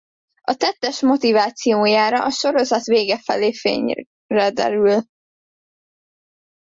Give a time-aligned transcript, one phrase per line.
[0.41, 4.99] A tettes motivációjára a sorozat vége felé fényre derül.